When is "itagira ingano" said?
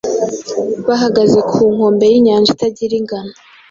2.55-3.33